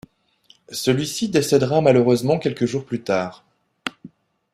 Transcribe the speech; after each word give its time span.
Celui-ci 0.71 1.29
décédera 1.29 1.79
malheureusement 1.79 2.39
quelques 2.39 2.65
jours 2.65 2.87
plus 2.87 3.03
tard. 3.03 3.45